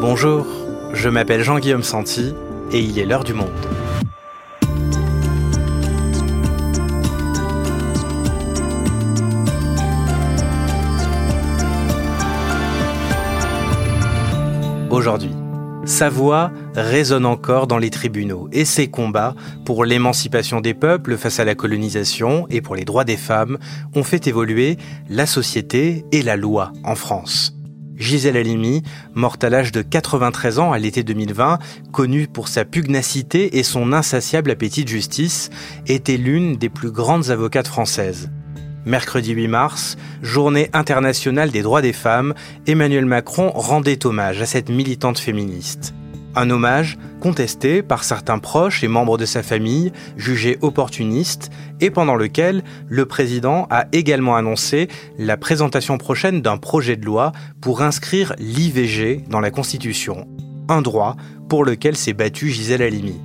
Bonjour, 0.00 0.46
je 0.94 1.10
m'appelle 1.10 1.42
Jean-Guillaume 1.42 1.82
Santi 1.82 2.34
et 2.72 2.80
il 2.80 2.98
est 2.98 3.04
l'heure 3.04 3.22
du 3.22 3.34
monde. 3.34 3.50
Aujourd'hui, 14.88 15.32
sa 15.84 16.08
voix 16.08 16.50
résonne 16.74 17.26
encore 17.26 17.66
dans 17.66 17.76
les 17.76 17.90
tribunaux 17.90 18.48
et 18.52 18.64
ses 18.64 18.88
combats 18.88 19.34
pour 19.66 19.84
l'émancipation 19.84 20.62
des 20.62 20.72
peuples 20.72 21.18
face 21.18 21.40
à 21.40 21.44
la 21.44 21.54
colonisation 21.54 22.46
et 22.48 22.62
pour 22.62 22.74
les 22.74 22.86
droits 22.86 23.04
des 23.04 23.18
femmes 23.18 23.58
ont 23.94 24.04
fait 24.04 24.26
évoluer 24.26 24.78
la 25.10 25.26
société 25.26 26.06
et 26.10 26.22
la 26.22 26.36
loi 26.36 26.72
en 26.84 26.94
France. 26.94 27.59
Gisèle 28.00 28.38
Halimi, 28.38 28.82
morte 29.14 29.44
à 29.44 29.50
l'âge 29.50 29.72
de 29.72 29.82
93 29.82 30.58
ans 30.58 30.72
à 30.72 30.78
l'été 30.78 31.02
2020, 31.02 31.58
connue 31.92 32.26
pour 32.26 32.48
sa 32.48 32.64
pugnacité 32.64 33.58
et 33.58 33.62
son 33.62 33.92
insatiable 33.92 34.50
appétit 34.50 34.84
de 34.84 34.88
justice, 34.88 35.50
était 35.86 36.16
l'une 36.16 36.56
des 36.56 36.70
plus 36.70 36.90
grandes 36.90 37.28
avocates 37.28 37.68
françaises. 37.68 38.30
Mercredi 38.86 39.32
8 39.32 39.48
mars, 39.48 39.98
journée 40.22 40.70
internationale 40.72 41.50
des 41.50 41.60
droits 41.60 41.82
des 41.82 41.92
femmes, 41.92 42.34
Emmanuel 42.66 43.04
Macron 43.04 43.50
rendait 43.54 44.06
hommage 44.06 44.40
à 44.40 44.46
cette 44.46 44.70
militante 44.70 45.18
féministe. 45.18 45.92
Un 46.36 46.48
hommage 46.50 46.96
contesté 47.20 47.82
par 47.82 48.04
certains 48.04 48.38
proches 48.38 48.84
et 48.84 48.88
membres 48.88 49.18
de 49.18 49.24
sa 49.24 49.42
famille, 49.42 49.92
jugé 50.16 50.58
opportuniste, 50.60 51.50
et 51.80 51.90
pendant 51.90 52.14
lequel 52.14 52.62
le 52.88 53.04
président 53.04 53.66
a 53.70 53.86
également 53.92 54.36
annoncé 54.36 54.88
la 55.18 55.36
présentation 55.36 55.98
prochaine 55.98 56.40
d'un 56.40 56.56
projet 56.56 56.96
de 56.96 57.04
loi 57.04 57.32
pour 57.60 57.82
inscrire 57.82 58.34
l'IVG 58.38 59.24
dans 59.28 59.40
la 59.40 59.50
Constitution, 59.50 60.28
un 60.68 60.82
droit 60.82 61.16
pour 61.48 61.64
lequel 61.64 61.96
s'est 61.96 62.12
battue 62.12 62.50
Gisèle 62.50 62.82
Halimi. 62.82 63.20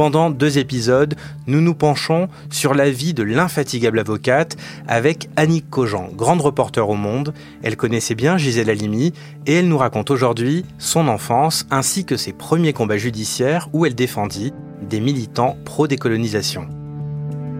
Pendant 0.00 0.30
deux 0.30 0.56
épisodes, 0.56 1.14
nous 1.46 1.60
nous 1.60 1.74
penchons 1.74 2.30
sur 2.48 2.72
la 2.72 2.90
vie 2.90 3.12
de 3.12 3.22
l'infatigable 3.22 3.98
avocate 3.98 4.56
avec 4.88 5.28
Annick 5.36 5.68
Cogent, 5.68 6.08
grande 6.16 6.40
reporter 6.40 6.88
au 6.88 6.94
Monde. 6.94 7.34
Elle 7.62 7.76
connaissait 7.76 8.14
bien 8.14 8.38
Gisèle 8.38 8.70
Halimi 8.70 9.12
et 9.44 9.56
elle 9.56 9.68
nous 9.68 9.76
raconte 9.76 10.10
aujourd'hui 10.10 10.64
son 10.78 11.06
enfance 11.06 11.66
ainsi 11.70 12.06
que 12.06 12.16
ses 12.16 12.32
premiers 12.32 12.72
combats 12.72 12.96
judiciaires 12.96 13.68
où 13.74 13.84
elle 13.84 13.94
défendit 13.94 14.54
des 14.88 15.00
militants 15.00 15.58
pro-décolonisation. 15.66 16.66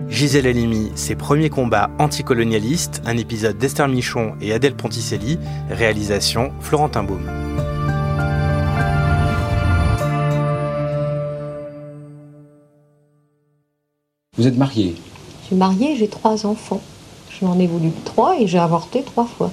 Gisèle 0.09 0.47
Halimi, 0.47 0.93
ses 0.95 1.17
premiers 1.17 1.51
combats 1.51 1.91
anticolonialistes, 1.99 3.03
un 3.05 3.19
épisode 3.19 3.59
d'Esther 3.59 3.87
Michon 3.87 4.33
et 4.41 4.55
Adèle 4.55 4.77
Ponticelli, 4.77 5.39
réalisation 5.69 6.53
Florentin 6.63 7.03
Baume. 7.03 7.70
Vous 14.41 14.47
êtes 14.47 14.57
mariée 14.57 14.95
Je 15.43 15.47
suis 15.49 15.57
mariée, 15.57 15.97
j'ai 15.97 16.09
trois 16.09 16.47
enfants. 16.47 16.81
Je 17.29 17.45
m'en 17.45 17.59
ai 17.59 17.67
voulu 17.67 17.91
trois 18.07 18.41
et 18.41 18.47
j'ai 18.47 18.59
avorté 18.59 19.03
trois 19.03 19.27
fois. 19.27 19.51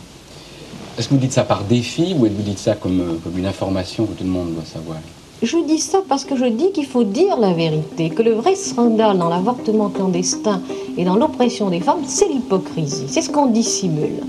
Est-ce 0.98 1.10
que 1.10 1.14
vous 1.14 1.20
dites 1.20 1.34
ça 1.34 1.44
par 1.44 1.66
défi 1.66 2.16
ou 2.18 2.26
est-ce 2.26 2.34
que 2.34 2.38
vous 2.38 2.50
dites 2.50 2.58
ça 2.58 2.76
comme, 2.76 3.02
euh, 3.02 3.18
comme 3.22 3.38
une 3.38 3.48
information 3.48 4.06
que 4.06 4.14
tout 4.14 4.24
le 4.24 4.30
monde 4.30 4.54
doit 4.54 4.64
savoir? 4.64 5.00
Je 5.44 5.58
dis 5.68 5.80
ça 5.80 5.98
parce 6.08 6.24
que 6.24 6.38
je 6.38 6.46
dis 6.46 6.72
qu'il 6.72 6.86
faut 6.86 7.04
dire 7.04 7.36
la 7.38 7.52
vérité, 7.52 8.12
que 8.12 8.22
le 8.22 8.32
vrai 8.32 8.56
scandale 8.56 9.18
dans 9.18 9.28
l'avortement 9.28 9.90
clandestin 9.90 10.62
et 10.96 11.04
dans 11.04 11.18
l'oppression 11.18 11.70
des 11.70 11.82
femmes, 11.82 12.06
c'est 12.06 12.30
l'hypocrisie, 12.30 13.08
c'est 13.10 13.22
ce 13.22 13.30
qu'on 13.30 13.48
dissimule. 13.48 14.22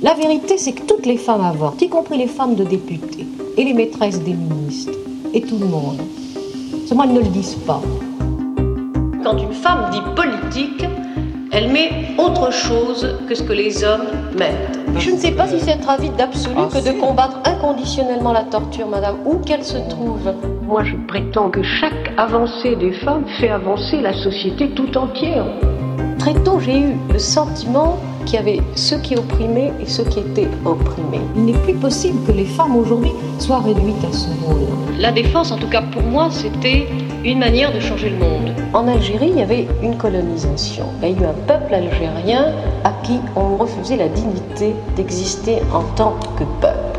La 0.00 0.14
vérité, 0.14 0.56
c'est 0.56 0.72
que 0.72 0.84
toutes 0.84 1.04
les 1.04 1.18
femmes 1.18 1.42
avortent, 1.42 1.82
y 1.82 1.90
compris 1.90 2.16
les 2.16 2.26
femmes 2.26 2.54
de 2.54 2.64
députés 2.64 3.26
et 3.58 3.64
les 3.64 3.74
maîtresses 3.74 4.20
des 4.20 4.32
ministres 4.32 4.94
et 5.34 5.42
tout 5.42 5.58
le 5.58 5.66
monde. 5.66 6.00
Seulement, 6.88 7.04
elles 7.04 7.12
ne 7.12 7.20
le 7.20 7.28
disent 7.28 7.58
pas. 7.66 7.82
Quand 9.26 9.38
une 9.38 9.54
femme 9.54 9.90
dit 9.90 10.00
politique, 10.14 10.84
elle 11.50 11.72
met 11.72 11.90
autre 12.16 12.52
chose 12.52 13.18
que 13.28 13.34
ce 13.34 13.42
que 13.42 13.52
les 13.52 13.82
hommes 13.82 14.06
mettent. 14.38 14.78
Je 15.00 15.10
ne 15.10 15.16
sais 15.16 15.32
pas 15.32 15.48
si 15.48 15.58
c'est 15.58 15.72
être 15.72 15.90
avide 15.90 16.14
d'absolu 16.14 16.54
Ah, 16.56 16.68
que 16.72 16.78
de 16.78 17.00
combattre 17.00 17.40
inconditionnellement 17.44 18.32
la 18.32 18.44
torture, 18.44 18.86
madame, 18.86 19.16
où 19.24 19.38
qu'elle 19.38 19.64
se 19.64 19.78
trouve. 19.88 20.32
Moi, 20.62 20.84
je 20.84 20.94
prétends 21.08 21.50
que 21.50 21.64
chaque 21.64 22.12
avancée 22.16 22.76
des 22.76 22.92
femmes 22.92 23.24
fait 23.40 23.48
avancer 23.48 24.00
la 24.00 24.12
société 24.12 24.70
tout 24.70 24.96
entière. 24.96 25.46
Très 26.20 26.34
tôt, 26.44 26.60
j'ai 26.60 26.78
eu 26.78 26.92
le 27.12 27.18
sentiment 27.18 27.98
qu'il 28.26 28.36
y 28.36 28.38
avait 28.38 28.60
ceux 28.76 28.98
qui 28.98 29.16
opprimaient 29.16 29.72
et 29.80 29.86
ceux 29.86 30.04
qui 30.04 30.20
étaient 30.20 30.48
opprimés. 30.64 31.20
Il 31.34 31.46
n'est 31.46 31.58
plus 31.64 31.74
possible 31.74 32.24
que 32.28 32.30
les 32.32 32.44
femmes 32.44 32.76
aujourd'hui 32.76 33.10
soient 33.40 33.58
réduites 33.58 34.04
à 34.08 34.12
ce 34.12 34.28
rôle. 34.44 34.60
La 35.00 35.10
défense, 35.10 35.50
en 35.50 35.56
tout 35.56 35.68
cas 35.68 35.82
pour 35.82 36.02
moi, 36.02 36.28
c'était 36.30 36.86
une 37.24 37.38
manière 37.38 37.72
de 37.72 37.80
changer 37.80 38.10
le 38.10 38.18
monde. 38.18 38.54
En 38.72 38.88
Algérie, 38.88 39.30
il 39.30 39.38
y 39.38 39.42
avait 39.42 39.66
une 39.82 39.96
colonisation. 39.96 40.86
Il 41.02 41.08
y 41.08 41.14
a 41.14 41.20
eu 41.20 41.24
un 41.24 41.34
peuple 41.46 41.74
algérien 41.74 42.54
à 42.84 42.92
qui 43.02 43.20
on 43.34 43.56
refusait 43.56 43.96
la 43.96 44.08
dignité 44.08 44.74
d'exister 44.96 45.58
en 45.72 45.82
tant 45.94 46.18
que 46.38 46.44
peuple. 46.60 46.98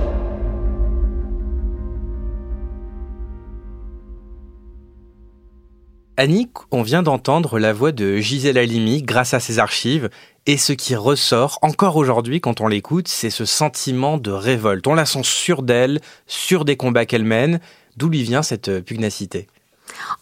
Annick, 6.19 6.49
on 6.71 6.81
vient 6.81 7.03
d'entendre 7.03 7.59
la 7.59 7.73
voix 7.73 7.91
de 7.91 8.17
Gisèle 8.17 8.57
Halimi 8.57 9.03
grâce 9.03 9.35
à 9.35 9.39
ses 9.39 9.59
archives, 9.59 10.09
et 10.47 10.57
ce 10.57 10.73
qui 10.73 10.95
ressort 10.95 11.59
encore 11.61 11.95
aujourd'hui 11.95 12.41
quand 12.41 12.59
on 12.59 12.67
l'écoute, 12.67 13.07
c'est 13.07 13.29
ce 13.29 13.45
sentiment 13.45 14.17
de 14.17 14.31
révolte. 14.31 14.87
On 14.87 14.95
la 14.95 15.05
sent 15.05 15.21
sûre 15.21 15.61
d'elle, 15.61 15.99
sûre 16.25 16.65
des 16.65 16.75
combats 16.75 17.05
qu'elle 17.05 17.23
mène. 17.23 17.59
D'où 17.97 18.09
lui 18.09 18.23
vient 18.23 18.41
cette 18.41 18.79
pugnacité? 18.79 19.47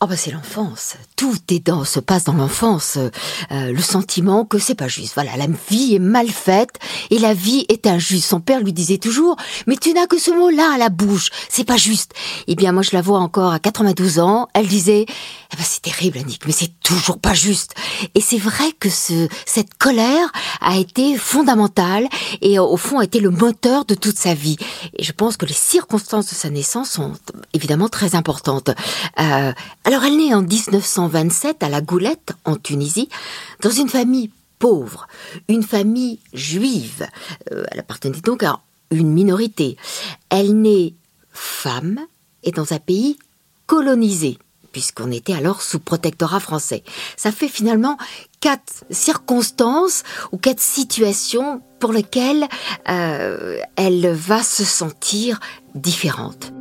Oh 0.02 0.08
bah 0.08 0.18
c'est 0.18 0.32
l'enfance. 0.32 0.96
Tout 1.16 1.38
est 1.50 1.66
dans, 1.66 1.86
se 1.86 2.00
passe 2.00 2.26
dans 2.26 2.34
l'enfance. 2.34 2.98
Euh, 3.52 3.72
le 3.72 3.82
sentiment 3.82 4.46
que 4.46 4.60
c'est 4.60 4.76
pas 4.76 4.88
juste. 4.88 5.14
Voilà, 5.16 5.36
la 5.38 5.48
vie 5.70 5.96
est 5.96 6.00
mal 6.00 6.30
faite 6.30 6.80
et 7.10 7.20
la 7.20 7.34
vie 7.34 7.66
est 7.70 7.88
injuste. 7.88 8.28
Son 8.28 8.42
père 8.42 8.60
lui 8.62 8.74
disait 8.74 8.98
toujours, 8.98 9.36
mais 9.68 9.78
tu 9.78 9.94
n'as 9.94 10.08
que 10.08 10.20
ce 10.20 10.32
mot-là 10.32 10.74
à 10.74 10.78
la 10.78 10.90
bouche. 10.90 11.30
C'est 11.50 11.64
pas 11.64 11.78
juste. 11.78 12.14
Eh 12.48 12.56
bien, 12.56 12.72
moi 12.72 12.84
je 12.84 12.92
la 12.94 13.02
vois 13.02 13.20
encore 13.20 13.54
à 13.54 13.60
92 13.60 14.20
ans. 14.20 14.48
Elle 14.54 14.68
disait, 14.68 15.06
eh 15.08 15.56
ben, 15.56 15.64
c'est 15.64 15.82
terrible, 15.82 16.18
Annick, 16.18 16.46
mais 16.46 16.52
c'est 16.52 16.80
toujours 16.82 17.20
pas 17.20 17.34
juste. 17.34 17.74
Et 18.16 18.22
c'est 18.22 18.38
vrai 18.38 18.72
que 18.80 18.90
ce, 18.90 19.28
cette 19.46 19.76
colère 19.76 20.32
a 20.62 20.78
été 20.78 21.18
fondamentale 21.18 22.08
et 22.42 22.60
euh, 22.60 22.64
au 22.64 22.78
fond 22.78 23.00
a 23.00 23.04
été 23.04 23.20
le 23.20 23.30
moteur 23.30 23.86
de 23.86 23.96
toute 23.96 24.18
sa 24.18 24.34
vie. 24.34 24.58
Et 24.98 25.04
je 25.04 25.12
pense 25.12 25.38
que 25.38 25.46
les 25.46 25.54
circonstances 25.54 26.30
de 26.30 26.36
sa 26.36 26.50
naissance 26.50 26.92
sont 26.92 27.14
évidemment 27.54 27.90
très 27.90 28.16
importantes. 28.16 28.72
Euh, 29.20 29.54
alors 29.84 30.04
elle 30.04 30.18
naît 30.18 30.34
en 30.34 30.42
1927 30.42 31.64
à 31.64 31.70
La 31.70 31.82
Goulette, 31.82 32.34
en 32.46 32.56
Tunisie, 32.56 33.10
dans 33.62 33.72
une 33.72 33.90
famille 33.90 34.32
pauvre, 34.60 35.08
une 35.48 35.64
famille 35.64 36.20
juive. 36.34 37.08
Euh, 37.52 37.66
elle 37.72 37.80
appartenait 37.80 38.22
donc 38.22 38.44
à 38.44 38.60
une 38.92 39.12
minorité. 39.12 39.78
Elle 40.30 40.62
naît 40.62 40.94
femme 41.32 42.00
et 42.44 42.52
dans 42.52 42.74
un 42.74 42.80
pays 42.80 43.18
colonisé 43.68 44.38
puisqu'on 44.76 45.10
était 45.10 45.34
alors 45.34 45.62
sous 45.62 45.80
protectorat 45.80 46.42
français. 46.42 46.84
Ça 47.16 47.32
fait 47.32 47.48
finalement 47.48 47.98
quatre 48.42 48.84
circonstances 48.90 50.04
ou 50.34 50.38
quatre 50.38 50.60
situations 50.60 51.62
pour 51.80 51.94
lesquelles 51.94 52.46
euh, 52.90 53.58
elle 53.78 54.12
va 54.12 54.44
se 54.44 54.66
sentir 54.66 55.40
différente. 55.74 56.52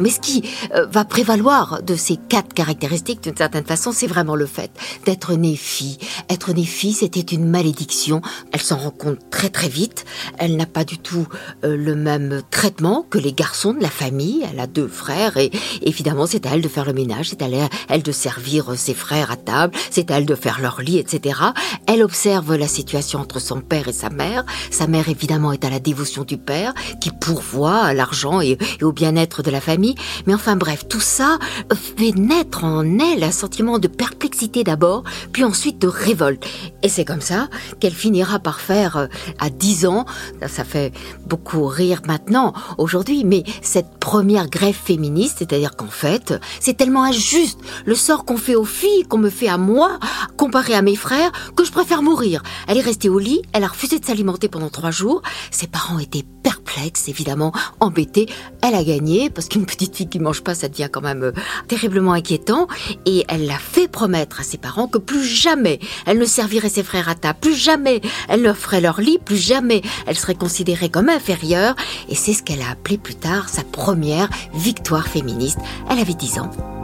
Mais 0.00 0.10
ce 0.10 0.20
qui 0.20 0.42
euh, 0.74 0.86
va 0.86 1.04
prévaloir 1.04 1.82
de 1.82 1.94
ces 1.96 2.16
quatre 2.16 2.54
caractéristiques, 2.54 3.22
d'une 3.22 3.36
certaine 3.36 3.64
façon, 3.64 3.92
c'est 3.92 4.06
vraiment 4.06 4.36
le 4.36 4.46
fait 4.46 4.70
d'être 5.04 5.34
née 5.34 5.56
fille. 5.56 5.98
Être 6.28 6.52
née 6.52 6.64
fille, 6.64 6.92
c'était 6.92 7.20
une 7.20 7.48
malédiction. 7.48 8.20
Elle 8.52 8.62
s'en 8.62 8.76
rend 8.76 8.90
compte 8.90 9.18
très 9.30 9.50
très 9.50 9.68
vite. 9.68 10.04
Elle 10.38 10.56
n'a 10.56 10.66
pas 10.66 10.84
du 10.84 10.98
tout 10.98 11.26
euh, 11.64 11.76
le 11.76 11.94
même 11.94 12.42
traitement 12.50 13.06
que 13.08 13.18
les 13.18 13.32
garçons 13.32 13.72
de 13.72 13.82
la 13.82 13.90
famille. 13.90 14.44
Elle 14.50 14.60
a 14.60 14.66
deux 14.66 14.88
frères 14.88 15.36
et 15.36 15.50
évidemment, 15.82 16.26
c'est 16.26 16.46
à 16.46 16.50
elle 16.54 16.62
de 16.62 16.68
faire 16.68 16.84
le 16.84 16.92
ménage, 16.92 17.30
c'est 17.30 17.42
à 17.42 17.48
elle 17.88 18.02
de 18.02 18.12
servir 18.12 18.74
ses 18.76 18.94
frères 18.94 19.30
à 19.30 19.36
table, 19.36 19.74
c'est 19.90 20.10
à 20.10 20.18
elle 20.18 20.26
de 20.26 20.34
faire 20.34 20.60
leur 20.60 20.80
lit, 20.80 20.98
etc. 20.98 21.40
Elle 21.86 22.02
observe 22.02 22.54
la 22.54 22.68
situation 22.68 23.20
entre 23.20 23.40
son 23.40 23.60
père 23.60 23.88
et 23.88 23.92
sa 23.92 24.10
mère. 24.10 24.44
Sa 24.70 24.86
mère, 24.86 25.08
évidemment, 25.08 25.52
est 25.52 25.64
à 25.64 25.70
la 25.70 25.80
dévotion 25.80 26.24
du 26.24 26.36
père, 26.36 26.74
qui 27.00 27.10
pourvoit 27.10 27.82
à 27.82 27.94
l'argent 27.94 28.40
et 28.40 28.58
au 28.82 28.92
bien-être 28.92 29.42
de 29.42 29.50
la 29.50 29.60
famille. 29.60 29.87
Mais 30.26 30.34
enfin 30.34 30.56
bref, 30.56 30.86
tout 30.88 31.00
ça 31.00 31.38
fait 31.74 32.14
naître 32.16 32.64
en 32.64 32.98
elle 32.98 33.22
un 33.22 33.30
sentiment 33.30 33.78
de 33.78 33.88
perplexité 33.88 34.64
d'abord, 34.64 35.04
puis 35.32 35.44
ensuite 35.44 35.78
de 35.78 35.88
révolte. 35.88 36.44
Et 36.82 36.88
c'est 36.88 37.04
comme 37.04 37.20
ça 37.20 37.48
qu'elle 37.80 37.94
finira 37.94 38.38
par 38.38 38.60
faire, 38.60 38.96
euh, 38.96 39.06
à 39.38 39.50
10 39.50 39.86
ans, 39.86 40.06
ça 40.46 40.64
fait 40.64 40.92
beaucoup 41.26 41.66
rire 41.66 42.02
maintenant, 42.06 42.52
aujourd'hui, 42.78 43.24
mais 43.24 43.44
cette 43.62 43.98
première 43.98 44.48
grève 44.48 44.74
féministe, 44.74 45.36
c'est-à-dire 45.38 45.76
qu'en 45.76 45.88
fait, 45.88 46.34
c'est 46.60 46.76
tellement 46.76 47.04
injuste 47.04 47.58
le 47.84 47.94
sort 47.94 48.24
qu'on 48.24 48.36
fait 48.36 48.54
aux 48.54 48.64
filles, 48.64 49.04
qu'on 49.04 49.18
me 49.18 49.30
fait 49.30 49.48
à 49.48 49.58
moi, 49.58 49.98
comparé 50.36 50.74
à 50.74 50.82
mes 50.82 50.96
frères, 50.96 51.32
que 51.56 51.64
je 51.64 51.72
préfère 51.72 52.02
mourir. 52.02 52.42
Elle 52.66 52.78
est 52.78 52.82
restée 52.82 53.08
au 53.08 53.18
lit, 53.18 53.42
elle 53.52 53.64
a 53.64 53.68
refusé 53.68 53.98
de 53.98 54.04
s'alimenter 54.04 54.48
pendant 54.48 54.70
trois 54.70 54.90
jours, 54.90 55.22
ses 55.50 55.66
parents 55.66 55.98
étaient 55.98 56.24
perplexes 56.42 56.58
perplexe, 56.68 57.08
évidemment, 57.08 57.52
embêtée. 57.80 58.26
Elle 58.62 58.74
a 58.74 58.84
gagné, 58.84 59.30
parce 59.30 59.48
qu'une 59.48 59.66
petite 59.66 59.77
fille 59.86 60.08
qui 60.08 60.18
mange 60.18 60.42
pas, 60.42 60.54
ça 60.54 60.68
devient 60.68 60.88
quand 60.90 61.00
même 61.00 61.24
euh, 61.24 61.32
terriblement 61.66 62.12
inquiétant. 62.12 62.66
Et 63.06 63.24
elle 63.28 63.46
l'a 63.46 63.58
fait 63.58 63.88
promettre 63.88 64.40
à 64.40 64.42
ses 64.42 64.58
parents 64.58 64.88
que 64.88 64.98
plus 64.98 65.24
jamais 65.24 65.80
elle 66.06 66.18
ne 66.18 66.24
servirait 66.24 66.68
ses 66.68 66.82
frères 66.82 67.08
à 67.08 67.14
table, 67.14 67.38
plus 67.40 67.54
jamais 67.54 68.00
elle 68.28 68.42
ne 68.42 68.52
ferait 68.52 68.80
leur 68.80 69.00
lit, 69.00 69.18
plus 69.18 69.36
jamais 69.36 69.82
elle 70.06 70.16
serait 70.16 70.34
considérée 70.34 70.88
comme 70.88 71.08
inférieure. 71.08 71.74
Et 72.08 72.14
c'est 72.14 72.32
ce 72.32 72.42
qu'elle 72.42 72.62
a 72.62 72.70
appelé 72.70 72.98
plus 72.98 73.14
tard 73.14 73.48
sa 73.48 73.62
première 73.62 74.28
victoire 74.54 75.08
féministe. 75.08 75.58
Elle 75.90 75.98
avait 75.98 76.14
10 76.14 76.38
ans. 76.40 76.77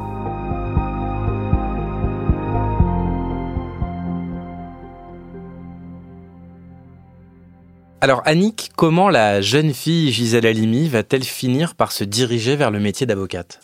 Alors 8.05 8.21
Annick, 8.27 8.71
comment 8.77 9.09
la 9.09 9.41
jeune 9.41 9.73
fille 9.73 10.13
Gisèle 10.13 10.45
Halimi 10.45 10.91
va-t-elle 10.91 11.25
finir 11.25 11.75
par 11.75 11.91
se 11.91 12.05
diriger 12.05 12.55
vers 12.55 12.71
le 12.71 12.79
métier 12.79 13.07
d'avocate? 13.07 13.61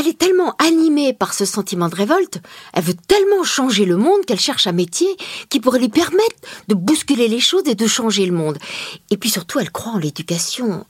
Elle 0.00 0.08
est 0.08 0.18
tellement 0.18 0.54
animée 0.58 1.12
par 1.12 1.34
ce 1.34 1.44
sentiment 1.44 1.88
de 1.88 1.94
révolte, 1.94 2.40
elle 2.72 2.82
veut 2.82 2.94
tellement 2.94 3.44
changer 3.44 3.84
le 3.84 3.96
monde 3.96 4.24
qu'elle 4.26 4.40
cherche 4.40 4.66
un 4.66 4.72
métier 4.72 5.08
qui 5.48 5.60
pourrait 5.60 5.78
lui 5.78 5.88
permettre 5.88 6.36
de 6.68 6.74
bousculer 6.74 7.28
les 7.28 7.40
choses 7.40 7.66
et 7.66 7.74
de 7.74 7.86
changer 7.86 8.26
le 8.26 8.32
monde. 8.32 8.58
Et 9.10 9.16
puis 9.16 9.30
surtout, 9.30 9.58
elle 9.58 9.70
croit 9.70 9.92
en 9.92 9.98
l'éducation. 9.98 10.86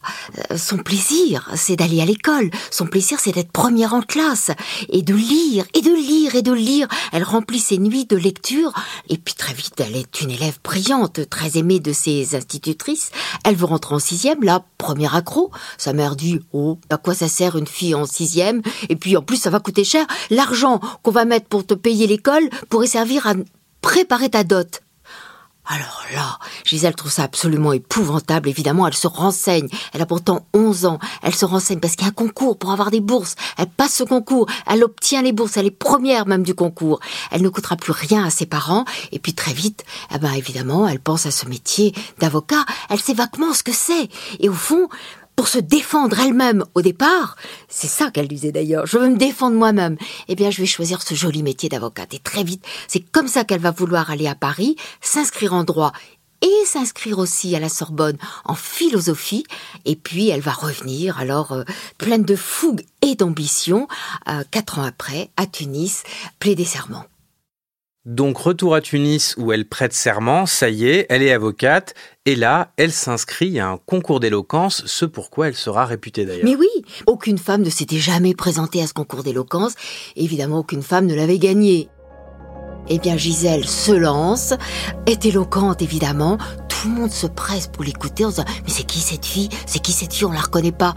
Euh, 0.50 0.56
son 0.56 0.78
plaisir, 0.78 1.50
c'est 1.56 1.76
d'aller 1.76 2.00
à 2.00 2.04
l'école. 2.04 2.50
Son 2.70 2.87
plaisir, 2.87 3.19
c'est 3.20 3.32
d'être 3.32 3.52
première 3.52 3.94
en 3.94 4.02
classe 4.02 4.50
et 4.88 5.02
de 5.02 5.14
lire 5.14 5.64
et 5.75 5.81
de 5.81 5.94
lire 5.94 6.34
et 6.34 6.43
de 6.43 6.52
lire. 6.52 6.88
Elle 7.12 7.25
remplit 7.25 7.60
ses 7.60 7.78
nuits 7.78 8.06
de 8.06 8.16
lecture 8.16 8.72
et 9.08 9.19
puis 9.19 9.34
très 9.34 9.54
vite, 9.54 9.75
elle 9.78 9.96
est 9.96 10.20
une 10.20 10.31
élève 10.31 10.58
brillante, 10.62 11.28
très 11.28 11.58
aimée 11.58 11.81
de 11.81 11.93
ses 11.93 12.34
institutrices. 12.34 13.10
Elle 13.44 13.56
veut 13.56 13.66
rentrer 13.66 13.94
en 13.94 13.99
sixième, 13.99 14.43
là, 14.43 14.64
première 14.78 15.14
accro. 15.14 15.50
Sa 15.78 15.93
mère 15.93 16.16
dit, 16.16 16.40
oh, 16.52 16.78
à 16.90 16.96
quoi 16.96 17.14
ça 17.14 17.28
sert 17.28 17.56
une 17.56 17.66
fille 17.66 17.94
en 17.94 18.06
sixième? 18.06 18.62
Et 18.92 18.96
puis 18.96 19.16
en 19.16 19.22
plus, 19.22 19.36
ça 19.36 19.50
va 19.50 19.58
coûter 19.58 19.84
cher. 19.84 20.06
L'argent 20.30 20.80
qu'on 21.02 21.10
va 21.10 21.24
mettre 21.24 21.46
pour 21.46 21.66
te 21.66 21.74
payer 21.74 22.06
l'école 22.06 22.48
pourrait 22.68 22.86
servir 22.86 23.26
à 23.26 23.34
préparer 23.80 24.28
ta 24.28 24.44
dot. 24.44 24.82
Alors 25.64 26.02
là, 26.12 26.38
Gisèle 26.64 26.96
trouve 26.96 27.12
ça 27.12 27.22
absolument 27.22 27.72
épouvantable. 27.72 28.48
Évidemment, 28.48 28.86
elle 28.86 28.94
se 28.94 29.06
renseigne. 29.06 29.68
Elle 29.92 30.02
a 30.02 30.06
pourtant 30.06 30.44
11 30.54 30.86
ans. 30.86 30.98
Elle 31.22 31.34
se 31.34 31.44
renseigne 31.44 31.78
parce 31.78 31.94
qu'il 31.94 32.04
y 32.04 32.08
a 32.08 32.10
un 32.10 32.14
concours 32.14 32.58
pour 32.58 32.72
avoir 32.72 32.90
des 32.90 33.00
bourses. 33.00 33.36
Elle 33.56 33.68
passe 33.68 33.94
ce 33.94 34.02
concours. 34.04 34.46
Elle 34.66 34.82
obtient 34.82 35.22
les 35.22 35.32
bourses. 35.32 35.56
Elle 35.56 35.66
est 35.66 35.70
première 35.70 36.26
même 36.26 36.42
du 36.42 36.54
concours. 36.54 36.98
Elle 37.30 37.42
ne 37.42 37.48
coûtera 37.48 37.76
plus 37.76 37.92
rien 37.92 38.24
à 38.24 38.30
ses 38.30 38.44
parents. 38.44 38.84
Et 39.12 39.20
puis 39.20 39.34
très 39.34 39.52
vite, 39.52 39.84
eh 40.12 40.18
ben 40.18 40.32
évidemment, 40.32 40.88
elle 40.88 41.00
pense 41.00 41.26
à 41.26 41.30
ce 41.30 41.46
métier 41.46 41.94
d'avocat. 42.18 42.64
Elle 42.90 43.00
sait 43.00 43.14
vaguement 43.14 43.54
ce 43.54 43.62
que 43.62 43.72
c'est. 43.72 44.08
Et 44.40 44.48
au 44.48 44.54
fond, 44.54 44.88
pour 45.42 45.48
se 45.48 45.58
défendre 45.58 46.20
elle-même 46.20 46.64
au 46.76 46.82
départ, 46.82 47.34
c'est 47.68 47.88
ça 47.88 48.12
qu'elle 48.12 48.28
disait 48.28 48.52
d'ailleurs, 48.52 48.86
je 48.86 48.96
veux 48.96 49.08
me 49.08 49.16
défendre 49.16 49.56
moi-même, 49.56 49.96
eh 50.28 50.36
bien 50.36 50.52
je 50.52 50.60
vais 50.60 50.68
choisir 50.68 51.02
ce 51.02 51.16
joli 51.16 51.42
métier 51.42 51.68
d'avocate. 51.68 52.14
Et 52.14 52.20
très 52.20 52.44
vite, 52.44 52.64
c'est 52.86 53.00
comme 53.00 53.26
ça 53.26 53.42
qu'elle 53.42 53.58
va 53.58 53.72
vouloir 53.72 54.12
aller 54.12 54.28
à 54.28 54.36
Paris, 54.36 54.76
s'inscrire 55.00 55.52
en 55.52 55.64
droit 55.64 55.90
et 56.42 56.64
s'inscrire 56.64 57.18
aussi 57.18 57.56
à 57.56 57.58
la 57.58 57.68
Sorbonne 57.68 58.18
en 58.44 58.54
philosophie. 58.54 59.42
Et 59.84 59.96
puis 59.96 60.28
elle 60.28 60.42
va 60.42 60.52
revenir 60.52 61.18
alors 61.18 61.50
euh, 61.50 61.64
pleine 61.98 62.22
de 62.22 62.36
fougue 62.36 62.84
et 63.00 63.16
d'ambition, 63.16 63.88
euh, 64.28 64.44
quatre 64.52 64.78
ans 64.78 64.84
après, 64.84 65.28
à 65.36 65.46
Tunis, 65.46 66.04
plaider 66.38 66.64
serment. 66.64 67.04
Donc 68.04 68.37
retour 68.38 68.75
à 68.75 68.81
Tunis 68.81 69.37
où 69.38 69.52
elle 69.52 69.64
prête 69.64 69.93
serment, 69.93 70.44
ça 70.44 70.69
y 70.69 70.88
est, 70.88 71.06
elle 71.08 71.22
est 71.22 71.31
avocate, 71.31 71.94
et 72.26 72.34
là, 72.34 72.72
elle 72.76 72.90
s'inscrit 72.90 73.60
à 73.60 73.69
un 73.69 73.76
concours 73.76 74.19
d'éloquence, 74.19 74.82
ce 74.87 75.04
pourquoi 75.04 75.46
elle 75.46 75.54
sera 75.54 75.87
réputée 75.87 76.26
d'ailleurs. 76.26 76.44
Mais 76.44 76.56
oui, 76.56 76.66
aucune 77.06 77.38
femme 77.38 77.62
ne 77.62 77.70
s'était 77.70 77.99
jamais 77.99 78.34
présentée 78.34 78.82
à 78.82 78.88
ce 78.88 78.93
concours 78.93 79.22
d'éloquence, 79.22 79.75
évidemment 80.16 80.58
aucune 80.58 80.82
femme 80.82 81.06
ne 81.06 81.14
l'avait 81.14 81.38
gagné. 81.38 81.88
Eh 82.88 82.99
bien 82.99 83.16
Gisèle 83.16 83.69
se 83.69 83.93
lance, 83.93 84.54
est 85.06 85.25
éloquente 85.25 85.81
évidemment, 85.81 86.38
tout 86.69 86.88
le 86.88 86.94
monde 86.94 87.12
se 87.12 87.28
presse 87.28 87.69
pour 87.69 87.84
l'écouter 87.84 88.25
en 88.25 88.31
disant 88.31 88.44
mais 88.64 88.72
c'est 88.72 88.82
qui 88.82 88.99
cette 88.99 89.25
fille? 89.25 89.49
C'est 89.66 89.78
qui 89.78 89.93
cette 89.93 90.12
fille? 90.12 90.25
On 90.25 90.32
la 90.32 90.40
reconnaît 90.40 90.72
pas. 90.72 90.96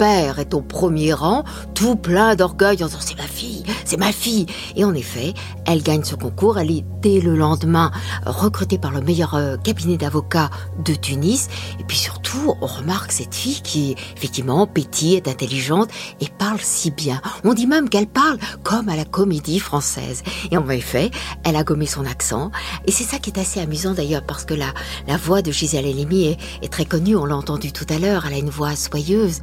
Père 0.00 0.38
est 0.38 0.54
au 0.54 0.62
premier 0.62 1.12
rang, 1.12 1.44
tout 1.74 1.94
plein 1.94 2.34
d'orgueil 2.34 2.82
en 2.82 2.86
disant 2.86 3.00
c'est 3.00 3.18
ma 3.18 3.26
fille, 3.26 3.64
c'est 3.84 3.98
ma 3.98 4.12
fille. 4.12 4.46
Et 4.74 4.82
en 4.82 4.94
effet, 4.94 5.34
elle 5.66 5.82
gagne 5.82 6.04
ce 6.04 6.14
concours. 6.14 6.58
Elle 6.58 6.70
est 6.70 6.84
dès 7.02 7.20
le 7.20 7.36
lendemain 7.36 7.90
recrutée 8.24 8.78
par 8.78 8.92
le 8.92 9.02
meilleur 9.02 9.34
euh, 9.34 9.58
cabinet 9.58 9.98
d'avocats 9.98 10.48
de 10.82 10.94
Tunis. 10.94 11.48
Et 11.78 11.84
puis 11.84 11.98
surtout, 11.98 12.54
on 12.62 12.66
remarque 12.66 13.12
cette 13.12 13.34
fille 13.34 13.60
qui 13.60 13.94
effectivement 14.16 14.66
pétille, 14.66 15.16
est 15.16 15.28
intelligente 15.28 15.90
et 16.22 16.28
parle 16.38 16.60
si 16.60 16.90
bien. 16.90 17.20
On 17.44 17.52
dit 17.52 17.66
même 17.66 17.90
qu'elle 17.90 18.06
parle 18.06 18.38
comme 18.62 18.88
à 18.88 18.96
la 18.96 19.04
comédie 19.04 19.58
française. 19.58 20.22
Et 20.50 20.56
en 20.56 20.66
effet, 20.70 21.10
elle 21.44 21.56
a 21.56 21.62
gommé 21.62 21.84
son 21.84 22.06
accent. 22.06 22.50
Et 22.86 22.90
c'est 22.90 23.04
ça 23.04 23.18
qui 23.18 23.28
est 23.28 23.38
assez 23.38 23.60
amusant 23.60 23.92
d'ailleurs 23.92 24.24
parce 24.26 24.46
que 24.46 24.54
la, 24.54 24.72
voix 25.18 25.42
de 25.42 25.52
Gisèle 25.52 25.84
Halimi 25.84 26.24
est, 26.24 26.38
est 26.62 26.72
très 26.72 26.86
connue. 26.86 27.16
On 27.16 27.26
l'a 27.26 27.36
entendu 27.36 27.70
tout 27.70 27.86
à 27.90 27.98
l'heure. 27.98 28.24
Elle 28.26 28.34
a 28.34 28.38
une 28.38 28.48
voix 28.48 28.74
soyeuse. 28.76 29.42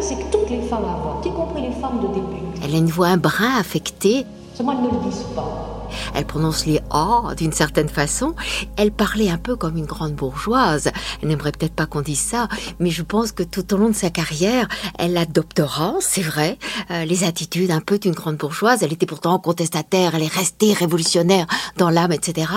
C'est 0.00 0.16
que 0.16 0.30
toutes 0.30 0.50
les 0.50 0.62
femmes 0.62 0.84
à 0.84 1.26
y 1.26 1.30
compris 1.30 1.62
les 1.62 1.72
femmes 1.72 2.00
de 2.00 2.08
début. 2.08 2.42
Elle 2.62 2.74
a 2.74 2.78
une 2.78 2.86
voix 2.86 3.08
un 3.08 3.16
brin 3.16 3.56
affectée. 3.58 4.24
Seulement, 4.54 4.72
elles 4.72 4.82
ne 4.84 4.90
le 4.90 5.10
disent 5.10 5.24
pas. 5.34 5.79
Elle 6.14 6.26
prononce 6.26 6.66
les 6.66 6.80
A 6.90 7.34
d'une 7.36 7.52
certaine 7.52 7.88
façon. 7.88 8.34
Elle 8.76 8.92
parlait 8.92 9.30
un 9.30 9.38
peu 9.38 9.56
comme 9.56 9.76
une 9.76 9.86
grande 9.86 10.14
bourgeoise. 10.14 10.90
Elle 11.22 11.28
n'aimerait 11.28 11.52
peut-être 11.52 11.74
pas 11.74 11.86
qu'on 11.86 12.00
dise 12.00 12.20
ça, 12.20 12.48
mais 12.78 12.90
je 12.90 13.02
pense 13.02 13.32
que 13.32 13.42
tout 13.42 13.74
au 13.74 13.76
long 13.76 13.88
de 13.88 13.94
sa 13.94 14.10
carrière, 14.10 14.68
elle 14.98 15.16
adoptera, 15.16 15.94
c'est 16.00 16.22
vrai, 16.22 16.58
euh, 16.90 17.04
les 17.04 17.24
attitudes 17.24 17.70
un 17.70 17.80
peu 17.80 17.98
d'une 17.98 18.14
grande 18.14 18.36
bourgeoise. 18.36 18.82
Elle 18.82 18.92
était 18.92 19.06
pourtant 19.06 19.38
contestataire, 19.38 20.14
elle 20.14 20.22
est 20.22 20.32
restée 20.32 20.72
révolutionnaire 20.72 21.46
dans 21.76 21.90
l'âme, 21.90 22.12
etc. 22.12 22.50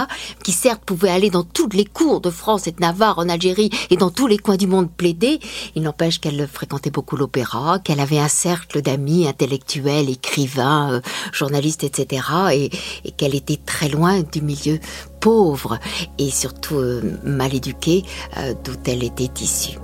Qui 0.43 0.51
certes 0.51 0.83
pouvait 0.85 1.09
aller 1.09 1.29
dans 1.29 1.43
toutes 1.43 1.73
les 1.73 1.85
cours 1.85 2.21
de 2.21 2.29
France 2.29 2.67
et 2.67 2.71
de 2.71 2.79
Navarre 2.79 3.19
en 3.19 3.29
Algérie 3.29 3.69
et 3.89 3.97
dans 3.97 4.11
tous 4.11 4.27
les 4.27 4.37
coins 4.37 4.57
du 4.57 4.67
monde 4.67 4.89
plaider. 4.91 5.39
Il 5.75 5.83
n'empêche 5.83 6.19
qu'elle 6.19 6.47
fréquentait 6.47 6.91
beaucoup 6.91 7.15
l'opéra, 7.15 7.79
qu'elle 7.79 7.99
avait 7.99 8.19
un 8.19 8.27
cercle 8.27 8.81
d'amis 8.81 9.27
intellectuels, 9.27 10.09
écrivains, 10.09 10.93
euh, 10.93 11.01
journalistes, 11.31 11.83
etc. 11.83 12.23
et, 12.53 12.69
et 13.05 13.11
qu'elle 13.23 13.35
était 13.35 13.59
très 13.65 13.87
loin 13.87 14.21
du 14.21 14.41
milieu 14.41 14.79
pauvre 15.21 15.79
et 16.17 16.29
surtout 16.29 16.75
euh, 16.75 17.17
mal 17.23 17.55
éduqué 17.55 18.03
euh, 18.37 18.53
d'où 18.65 18.73
elle 18.85 19.01
était 19.01 19.29
issue. 19.41 19.77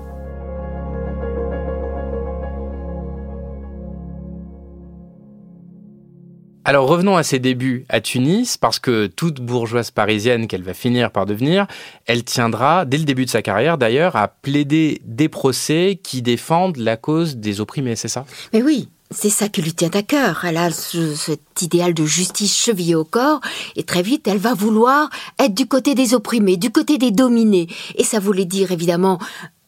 Alors 6.65 6.89
revenons 6.89 7.15
à 7.15 7.23
ses 7.23 7.39
débuts 7.39 7.85
à 7.87 8.01
Tunis, 8.01 8.57
parce 8.57 8.77
que 8.77 9.07
toute 9.07 9.39
bourgeoise 9.39 9.89
parisienne 9.89 10.47
qu'elle 10.47 10.63
va 10.63 10.73
finir 10.73 11.11
par 11.11 11.25
devenir, 11.25 11.65
elle 12.07 12.25
tiendra, 12.25 12.83
dès 12.83 12.97
le 12.97 13.05
début 13.05 13.23
de 13.23 13.29
sa 13.29 13.41
carrière 13.41 13.77
d'ailleurs, 13.77 14.17
à 14.17 14.27
plaider 14.27 15.01
des 15.05 15.29
procès 15.29 15.97
qui 16.03 16.21
défendent 16.21 16.75
la 16.75 16.97
cause 16.97 17.37
des 17.37 17.61
opprimés, 17.61 17.95
c'est 17.95 18.09
ça? 18.09 18.25
Mais 18.51 18.61
oui, 18.61 18.89
c'est 19.11 19.29
ça 19.29 19.49
qui 19.49 19.61
lui 19.61 19.73
tient 19.73 19.89
à 19.93 20.03
cœur. 20.03 20.45
Elle 20.45 20.57
a 20.57 20.71
cet 20.71 21.61
idéal 21.61 21.93
de 21.93 22.05
justice 22.05 22.55
chevillé 22.55 22.95
au 22.95 23.03
corps, 23.03 23.41
et 23.75 23.83
très 23.83 24.01
vite, 24.01 24.27
elle 24.27 24.37
va 24.37 24.53
vouloir 24.53 25.09
être 25.39 25.53
du 25.53 25.67
côté 25.67 25.95
des 25.95 26.13
opprimés, 26.13 26.57
du 26.57 26.71
côté 26.71 26.97
des 26.97 27.11
dominés. 27.11 27.67
Et 27.95 28.03
ça 28.03 28.19
voulait 28.19 28.45
dire 28.45 28.71
évidemment 28.71 29.19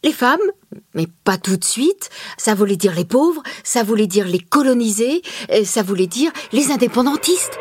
les 0.04 0.12
femmes, 0.12 0.40
mais 0.94 1.06
pas 1.24 1.38
tout 1.38 1.56
de 1.56 1.64
suite. 1.64 2.10
Ça 2.36 2.54
voulait 2.54 2.76
dire 2.76 2.94
les 2.94 3.04
pauvres, 3.04 3.42
ça 3.62 3.82
voulait 3.82 4.06
dire 4.06 4.26
les 4.26 4.40
colonisés, 4.40 5.22
ça 5.64 5.82
voulait 5.82 6.06
dire 6.06 6.32
les 6.52 6.70
indépendantistes. 6.70 7.58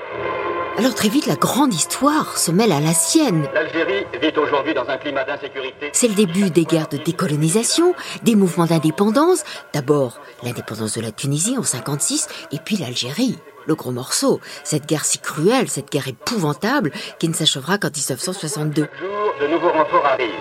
Alors 0.78 0.96
très 0.96 1.10
vite, 1.10 1.28
la 1.28 1.36
grande 1.36 1.74
histoire 1.74 2.38
se 2.38 2.50
mêle 2.52 2.72
à 2.72 2.80
la 2.80 2.94
sienne. 2.94 3.48
L'Algérie 3.54 4.06
vit 4.22 4.34
aujourd'hui 4.38 4.74
dans 4.74 4.88
un 4.88 4.98
climat 4.98 5.24
d'insécurité. 5.26 5.90
C'est 5.92 6.08
le 6.08 6.16
début 6.16 6.50
des 6.50 6.64
guerres 6.64 6.88
de 6.88 6.98
décolonisation, 6.98 7.94
des 8.24 8.36
mouvements 8.36 8.66
d'indépendance. 8.66 9.44
D'abord, 9.74 10.20
l'indépendance 10.44 10.96
de 10.96 11.02
la 11.02 11.12
Tunisie 11.12 11.58
en 11.58 11.64
56, 11.64 12.28
et 12.52 12.58
puis 12.58 12.78
l'Algérie. 12.78 13.38
Le 13.68 13.76
gros 13.76 13.92
morceau, 13.92 14.40
cette 14.64 14.88
guerre 14.88 15.06
si 15.06 15.20
cruelle, 15.20 15.70
cette 15.70 15.92
guerre 15.92 16.08
épouvantable, 16.08 16.92
qui 17.20 17.28
ne 17.28 17.34
s'achèvera 17.34 17.78
qu'en 17.78 17.90
1962. 17.90 18.88
Jour, 19.00 19.34
de 19.40 19.48
nouveaux 19.48 19.72
renforts 19.72 20.06
arrivent. 20.06 20.32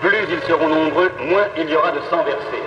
Plus 0.00 0.16
ils 0.30 0.48
seront 0.48 0.68
nombreux, 0.68 1.10
moins 1.28 1.46
il 1.58 1.68
y 1.68 1.74
aura 1.74 1.90
de 1.92 2.00
sang 2.10 2.22
versé. 2.24 2.58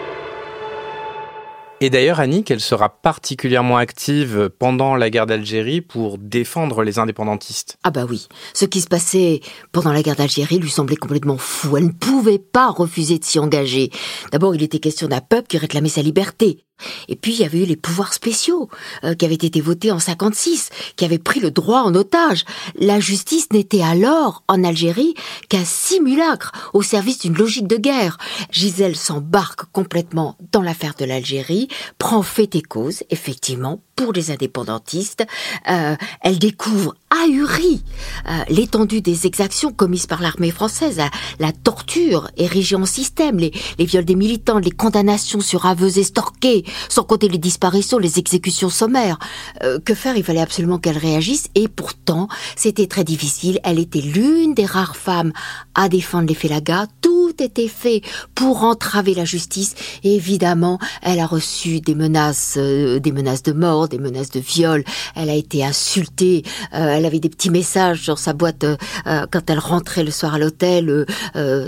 Et 1.86 1.92
d'ailleurs, 1.92 2.20
Annick, 2.20 2.50
elle 2.50 2.62
sera 2.62 2.89
particulièrement 2.89 3.77
active 3.77 4.50
pendant 4.58 4.96
la 4.96 5.12
guerre 5.12 5.27
d'Algérie 5.27 5.82
pour 5.82 6.18
défendre 6.18 6.82
les 6.82 6.98
indépendantistes. 6.98 7.77
Ah 7.84 7.92
bah 7.92 8.08
oui, 8.10 8.27
ce 8.56 8.65
qui 8.65 8.82
se 8.82 8.88
passait 8.88 9.42
pendant 9.72 9.94
la 9.94 10.01
guerre 10.01 10.15
d'Algérie 10.15 10.58
lui 10.58 10.72
semblait 10.72 10.96
complètement 10.96 11.38
fou. 11.38 11.77
Elle 11.77 11.86
ne 11.86 11.92
pouvait 11.92 12.39
pas 12.39 12.72
refuser 12.72 13.20
de 13.20 13.24
s'y 13.24 13.38
engager. 13.38 13.92
D'abord, 14.32 14.56
il 14.56 14.63
était 14.63 14.80
question 14.80 15.08
d'un 15.08 15.22
peuple 15.22 15.48
qui 15.48 15.60
réclamait 15.60 15.88
sa 15.88 16.01
liberté. 16.01 16.65
Et 17.08 17.15
puis 17.15 17.34
il 17.34 17.39
y 17.39 17.46
avait 17.46 17.63
eu 17.63 17.65
les 17.65 17.75
pouvoirs 17.75 18.13
spéciaux 18.13 18.70
euh, 19.03 19.15
qui 19.15 19.25
avaient 19.25 19.36
été 19.36 19.62
votés 19.62 19.91
en 19.91 20.00
56, 20.00 20.70
qui 20.96 21.05
avaient 21.05 21.17
pris 21.17 21.39
le 21.39 21.51
droit 21.51 21.82
en 21.82 21.96
otage. 21.96 22.46
La 22.75 23.00
justice 23.00 23.51
n'était 23.51 23.82
alors 23.82 24.44
en 24.48 24.63
Algérie 24.63 25.13
qu'un 25.50 25.65
simulacre 25.65 26.51
au 26.74 26.82
service 26.82 27.20
d'une 27.20 27.36
logique 27.36 27.67
de 27.67 27.77
guerre. 27.77 28.17
Gisèle 28.51 28.96
s'embarque 28.96 29.65
complètement 29.72 30.38
dans 30.51 30.62
l'affaire 30.62 30.96
de 30.98 31.05
l'Algérie, 31.05 31.67
prend 31.98 32.24
fait 32.24 32.55
et 32.55 32.62
cause, 32.62 33.03
effectivement, 33.10 33.82
pour 33.96 34.14
les 34.14 34.32
indépendantistes. 34.32 35.25
Euh, 35.70 35.96
elle 36.22 36.40
découvre 36.40 36.96
ahurie 37.10 37.84
euh, 38.28 38.32
l'étendue 38.50 39.02
des 39.02 39.25
exactions 39.25 39.72
commises 39.72 40.06
par 40.06 40.22
l'armée 40.22 40.52
française, 40.52 41.02
la, 41.40 41.52
torture 41.52 42.30
érigée 42.38 42.75
en 42.75 42.86
système, 42.86 43.38
les, 43.38 43.52
les, 43.80 43.86
viols 43.86 44.06
des 44.06 44.16
militants, 44.16 44.60
les 44.60 44.72
condamnations 44.72 45.40
sur 45.40 45.66
aveux 45.66 45.98
estorqués, 45.98 46.66
sans 46.90 47.04
compter 47.04 47.30
les 47.30 47.38
disparitions, 47.38 47.98
les 47.98 48.20
exécutions 48.20 48.70
sommaires. 48.70 49.18
Euh, 49.64 49.80
que 49.80 49.94
faire? 49.94 50.18
Il 50.18 50.24
fallait 50.24 50.42
absolument 50.42 50.78
qu'elle 50.78 50.98
réagisse 50.98 51.48
et 51.56 51.68
pourtant 51.68 52.28
c'était 52.56 52.88
très 52.88 53.04
difficile. 53.04 53.60
Elle 53.64 53.80
était 53.80 54.02
l'une 54.02 54.54
des 54.54 54.66
rares 54.66 54.98
femmes 54.98 55.32
à 55.74 55.90
défendre 55.90 56.28
les 56.28 56.36
Félagas. 56.36 56.88
Tout 57.02 57.34
était 57.40 57.68
fait 57.68 58.02
pour 58.34 58.64
entraver 58.64 59.14
la 59.14 59.25
justice 59.25 59.75
et 60.04 60.16
évidemment 60.16 60.80
elle 61.02 61.20
a 61.20 61.25
reçu 61.25 61.80
des 61.80 61.96
menaces, 61.96 62.56
euh, 62.58 63.00
des 63.00 63.12
menaces 63.12 63.44
de 63.44 63.54
mort, 63.54 63.85
des 63.88 64.00
menaces 64.00 64.32
de 64.32 64.39
viol. 64.39 64.84
Elle 65.15 65.30
a 65.30 65.36
été 65.36 65.63
insultée. 65.63 66.44
Euh, 66.74 66.96
elle 66.96 67.06
avait 67.06 67.20
des 67.20 67.30
petits 67.30 67.50
messages 67.50 68.01
sur 68.01 68.18
sa 68.20 68.34
boîte 68.34 68.63
euh, 68.63 68.77
euh, 69.08 69.25
quand 69.32 69.50
elle 69.50 69.60
rentrait 69.60 70.04
le 70.04 70.12
soir 70.12 70.36
à 70.36 70.39
l'hôtel. 70.39 71.06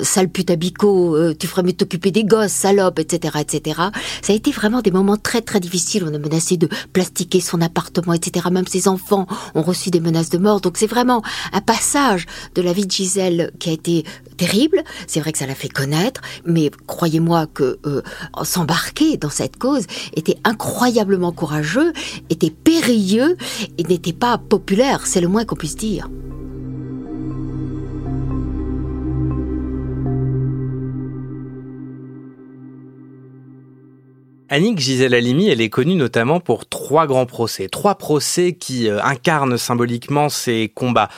sale 0.04 0.30
pute 0.30 0.52
à 0.52 0.56
tu 0.58 1.48
ferais 1.48 1.64
mieux 1.64 1.74
t'occuper 1.74 2.12
des 2.12 2.24
gosses, 2.24 2.52
salope, 2.52 3.00
etc., 3.00 3.38
etc. 3.40 3.82
Ça 4.22 4.34
a 4.34 4.36
été 4.36 4.52
vraiment 4.52 4.82
des 4.82 4.92
moments 4.92 5.18
très 5.18 5.42
très 5.42 5.60
difficiles. 5.60 6.04
On 6.06 6.14
a 6.14 6.18
menacé 6.18 6.58
de 6.58 6.68
plastiquer 6.94 7.40
son 7.40 7.62
appartement, 7.62 8.14
etc. 8.14 8.48
Même 8.52 8.68
ses 8.68 8.88
enfants 8.88 9.28
ont 9.56 9.62
reçu 9.62 9.90
des 9.90 10.00
menaces 10.00 10.30
de 10.30 10.38
mort. 10.38 10.62
Donc 10.62 10.78
c'est 10.78 10.88
vraiment 10.88 11.22
un 11.54 11.62
passage 11.62 12.26
de 12.56 12.62
la 12.62 12.74
vie 12.74 12.86
de 12.86 12.92
Gisèle 12.92 13.52
qui 13.60 13.70
a 13.70 13.74
été 13.74 14.04
terrible. 14.38 14.84
C'est 15.08 15.20
vrai 15.20 15.32
que 15.32 15.38
ça 15.38 15.46
l'a 15.46 15.56
fait 15.56 15.70
connaître, 15.70 16.22
mais 16.46 16.72
croyez-moi 16.88 17.48
que 17.48 17.80
s'embarquer 18.44 19.18
dans 19.18 19.30
cette 19.30 19.58
cause 19.58 19.86
était 20.16 20.38
incroyablement 20.44 21.32
courageux 21.32 21.94
était 22.30 22.52
périlleux 22.52 23.38
et 23.78 23.84
n'était 23.84 24.14
pas 24.14 24.38
populaire, 24.38 25.06
c'est 25.06 25.22
le 25.22 25.28
moins 25.28 25.46
qu'on 25.46 25.56
puisse 25.56 25.76
dire. 25.76 26.10
Annick 34.50 34.80
Gisèle 34.80 35.14
Halimi, 35.14 35.50
elle 35.50 35.60
est 35.60 35.70
connue 35.70 35.96
notamment 35.96 36.40
pour 36.40 36.70
trois 36.70 37.06
grands 37.06 37.26
procès. 37.26 37.68
Trois 37.68 37.96
procès 37.96 38.54
qui 38.54 38.90
euh, 38.90 39.04
incarnent 39.04 39.58
symboliquement 39.58 40.30
ces 40.30 40.72
combats. 40.74 41.10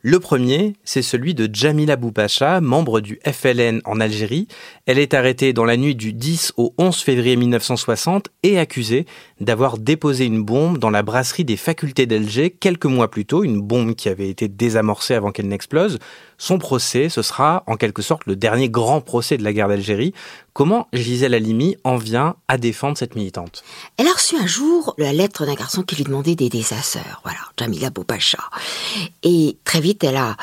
Le 0.00 0.20
premier, 0.20 0.74
c'est 0.84 1.02
celui 1.02 1.34
de 1.34 1.50
Jamila 1.52 1.96
Boupacha, 1.96 2.62
membre 2.62 3.00
du 3.00 3.20
FLN 3.30 3.82
en 3.84 4.00
Algérie. 4.00 4.48
Elle 4.86 4.98
est 4.98 5.12
arrêtée 5.12 5.52
dans 5.52 5.66
la 5.66 5.76
nuit 5.76 5.96
du 5.96 6.14
10 6.14 6.54
au 6.56 6.72
11 6.78 6.96
février 6.96 7.36
1960 7.36 8.28
et 8.42 8.58
accusée 8.58 9.04
d'avoir 9.40 9.78
déposé 9.78 10.24
une 10.24 10.42
bombe 10.42 10.78
dans 10.78 10.90
la 10.90 11.02
brasserie 11.02 11.44
des 11.44 11.56
facultés 11.56 12.06
d'Alger 12.06 12.50
quelques 12.50 12.86
mois 12.86 13.10
plus 13.10 13.24
tôt, 13.24 13.44
une 13.44 13.60
bombe 13.60 13.94
qui 13.94 14.08
avait 14.08 14.28
été 14.28 14.48
désamorcée 14.48 15.14
avant 15.14 15.30
qu'elle 15.30 15.48
n'explose. 15.48 15.98
Son 16.38 16.58
procès, 16.58 17.08
ce 17.08 17.22
sera 17.22 17.64
en 17.66 17.76
quelque 17.76 18.02
sorte 18.02 18.26
le 18.26 18.36
dernier 18.36 18.68
grand 18.68 19.00
procès 19.00 19.36
de 19.36 19.42
la 19.42 19.52
guerre 19.52 19.68
d'Algérie. 19.68 20.14
Comment 20.52 20.88
Gisèle 20.92 21.34
Halimi 21.34 21.76
en 21.84 21.96
vient 21.96 22.36
à 22.46 22.58
défendre 22.58 22.96
cette 22.96 23.16
militante? 23.16 23.64
Elle 23.96 24.06
a 24.06 24.12
reçu 24.12 24.36
un 24.36 24.46
jour 24.46 24.94
la 24.98 25.12
lettre 25.12 25.46
d'un 25.46 25.54
garçon 25.54 25.82
qui 25.82 25.96
lui 25.96 26.04
demandait 26.04 26.36
d'aider 26.36 26.62
sa 26.62 26.80
sœur, 26.82 27.20
voilà, 27.24 27.40
Jamila 27.58 27.90
Boupacha. 27.90 28.38
Et 29.22 29.56
très 29.64 29.80
vite, 29.80 30.04
elle 30.04 30.16
a, 30.16 30.36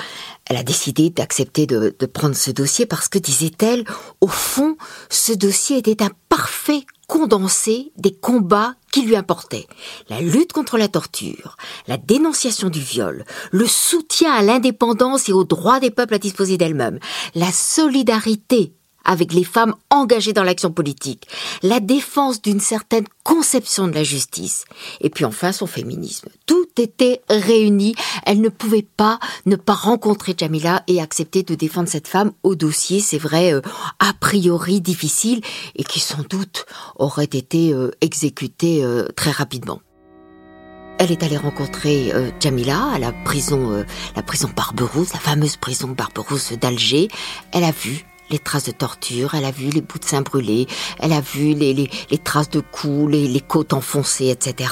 décidé 0.64 1.10
d'accepter 1.10 1.66
de, 1.66 1.90
prendre 2.06 2.36
ce 2.36 2.52
dossier 2.52 2.86
parce 2.86 3.08
que, 3.08 3.18
disait-elle, 3.18 3.86
au 4.22 4.28
fond, 4.28 4.78
ce 5.10 5.34
dossier 5.34 5.78
était 5.78 6.04
un 6.04 6.12
parfait 6.30 6.86
condensé 7.08 7.92
des 7.98 8.14
combats 8.14 8.76
qui 8.92 9.02
lui 9.02 9.16
importaient. 9.16 9.68
La 10.10 10.22
lutte 10.22 10.54
contre 10.54 10.78
la 10.78 10.88
torture, 10.88 11.58
la 11.88 11.98
dénonciation 11.98 12.70
du 12.70 12.80
viol, 12.80 13.26
le 13.52 13.68
soutien 13.68 14.32
à 14.32 14.42
l'indépendance 14.42 15.30
et 15.30 15.34
au 15.34 15.44
droit 15.44 15.80
des 15.80 15.92
peuples 15.92 16.16
à 16.16 16.20
disposer 16.20 16.58
d'elles-mêmes, 16.58 17.00
la 17.34 17.52
solidarité 17.52 18.74
avec 19.06 19.34
les 19.34 19.44
femmes 19.44 19.76
engagées 19.90 20.34
dans 20.34 20.44
l'action 20.44 20.72
politique, 20.72 21.28
la 21.64 21.80
défense 21.80 22.42
d'une 22.42 22.60
certaine 22.60 23.06
conception 23.24 23.88
de 23.88 23.94
la 23.94 24.04
justice, 24.04 24.66
et 25.02 25.10
puis 25.10 25.26
enfin 25.26 25.52
son 25.52 25.68
féminisme. 25.68 26.30
Tout 26.46 26.68
était 26.78 27.22
réuni. 27.30 27.96
Elle 28.26 28.42
ne 28.42 28.50
pouvait 28.50 28.86
pas 28.98 29.20
ne 29.46 29.56
pas 29.56 29.74
rencontrer 29.74 30.36
Jamila 30.38 30.84
et 30.88 31.02
accepter 31.02 31.44
de 31.44 31.56
défendre 31.56 31.90
cette 31.90 32.08
femme 32.08 32.32
au 32.44 32.56
dossier, 32.56 33.00
c'est 33.00 33.18
vrai, 33.18 33.54
euh, 33.54 33.62
a 34.00 34.14
priori 34.14 34.82
difficile, 34.82 35.42
et 35.76 35.84
qui 35.84 36.00
sans 36.00 36.24
doute 36.30 36.66
aurait 36.96 37.26
été 37.26 37.74
euh, 37.74 37.92
exécuté 38.02 38.84
euh, 38.84 39.08
très 39.16 39.32
rapidement. 39.32 39.82
Elle 40.98 41.12
est 41.12 41.24
allée 41.24 41.36
rencontrer 41.36 42.14
Jamila 42.40 42.92
à 42.94 43.00
la 43.00 43.12
prison, 43.12 43.84
la 44.16 44.24
prison 44.24 44.50
Barberousse, 44.56 45.12
la 45.12 45.20
fameuse 45.20 45.58
prison 45.58 45.90
Barberousse 45.90 46.54
d'Alger. 46.54 47.10
Elle 47.52 47.66
a 47.66 47.72
vu 47.72 48.06
les 48.30 48.40
traces 48.40 48.66
de 48.66 48.72
torture, 48.72 49.36
elle 49.36 49.46
a 49.46 49.52
vu 49.52 49.70
les 49.70 49.82
bouts 49.82 50.00
de 50.00 50.06
seins 50.06 50.22
brûlés, 50.22 50.68
elle 51.00 51.14
a 51.14 51.22
vu 51.22 51.54
les, 51.54 51.74
les, 51.74 52.18
traces 52.18 52.50
de 52.50 52.60
coups, 52.60 53.12
les, 53.12 53.28
les, 53.28 53.42
côtes 53.42 53.74
enfoncées, 53.74 54.30
etc. 54.30 54.72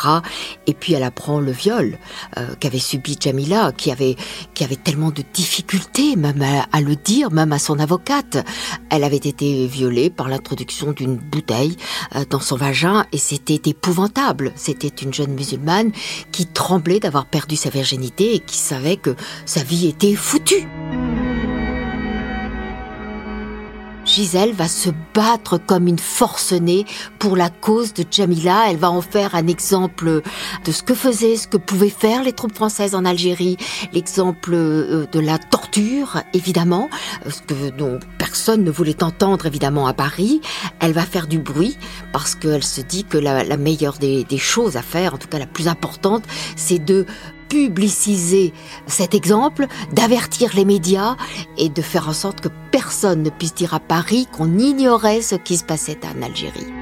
Et 0.68 0.74
puis 0.74 0.94
elle 0.94 1.04
apprend 1.04 1.40
le 1.40 1.52
viol 1.52 1.98
euh, 2.38 2.56
qu'avait 2.60 2.80
subi 2.80 3.18
Jamila, 3.20 3.72
qui 3.72 3.92
avait, 3.92 4.16
qui 4.54 4.64
avait 4.64 4.76
tellement 4.76 5.12
de 5.12 5.24
difficultés 5.34 6.16
même 6.16 6.44
à, 6.72 6.82
le 6.82 6.96
dire, 6.96 7.32
même 7.32 7.52
à 7.52 7.60
son 7.60 7.80
avocate. 7.80 8.46
Elle 8.90 9.04
avait 9.04 9.18
été 9.18 9.68
violée 9.68 10.10
par 10.10 10.28
l'introduction 10.28 10.92
d'une 10.92 11.16
bouteille 11.16 11.78
euh, 12.16 12.26
dans 12.30 12.40
son 12.40 12.56
vagin 12.56 13.06
et 13.12 13.18
c'était 13.18 13.70
épouvantable. 13.70 14.52
C'était 14.56 14.88
une 14.88 15.14
jeune 15.14 15.34
musulmane 15.34 15.92
qui 16.32 16.46
tremblait 16.46 17.00
d'avoir 17.00 17.26
perdu 17.26 17.56
sa 17.56 17.70
virginité 17.70 18.36
et 18.36 18.40
qui 18.40 18.58
savait 18.58 18.98
que 18.98 19.16
sa 19.46 19.64
vie 19.64 19.88
était 19.88 20.16
foutue. 20.16 20.68
Gisèle 24.14 24.54
va 24.54 24.68
se 24.68 24.92
battre 25.16 25.58
comme 25.58 25.88
une 25.88 25.98
forcenée 25.98 26.86
pour 27.18 27.36
la 27.36 27.50
cause 27.50 27.96
de 27.96 28.06
Jamila. 28.10 28.66
Elle 28.70 28.78
va 28.78 28.92
en 28.92 29.02
faire 29.02 29.34
un 29.34 29.48
exemple 29.48 30.22
de 30.66 30.72
ce 30.72 30.84
que 30.84 30.94
faisaient, 30.94 31.36
ce 31.36 31.48
que 31.48 31.58
pouvaient 31.58 31.90
faire 31.90 32.24
les 32.24 32.32
troupes 32.32 32.54
françaises 32.54 32.94
en 32.94 33.06
Algérie, 33.06 33.58
l'exemple 33.92 34.52
euh, 34.54 35.08
de 35.12 35.20
la 35.20 35.40
torture, 35.40 36.22
évidemment, 36.34 36.92
ce 37.28 37.42
que 37.42 37.72
dont 37.72 38.00
personne 38.20 38.64
ne 38.64 38.70
voulait 38.70 39.04
entendre, 39.04 39.48
évidemment, 39.48 39.88
à 39.88 39.96
Paris. 39.96 40.42
Elle 40.80 40.94
va 40.94 41.02
faire 41.02 41.26
du 41.26 41.40
bruit 41.40 41.76
parce 42.12 42.36
qu'elle 42.36 42.64
se 42.64 42.82
dit 42.82 43.06
que 43.06 43.18
la, 43.18 43.58
meilleure 43.58 43.98
des 43.98 44.38
choses 44.38 44.78
à 44.78 44.84
faire, 44.84 45.16
en 45.16 45.18
tout 45.18 45.28
cas 45.28 45.40
la 45.40 45.48
plus 45.48 45.68
importante, 45.68 46.24
c'est 46.56 46.78
de 46.78 47.08
publiciser 47.54 48.52
cet 48.88 49.14
exemple, 49.14 49.68
d'avertir 49.92 50.56
les 50.56 50.66
médias 50.66 51.16
et 51.56 51.70
de 51.70 51.82
faire 51.84 52.10
en 52.10 52.14
sorte 52.14 52.42
que 52.42 52.50
personne 52.72 53.22
ne 53.22 53.30
puisse 53.30 53.54
dire 53.54 53.76
à 53.76 53.80
Paris 53.80 54.28
qu'on 54.36 54.58
ignorait 54.58 55.22
ce 55.22 55.36
qui 55.36 55.58
se 55.58 55.64
passait 55.64 56.00
en 56.04 56.24
Algérie. 56.24 56.74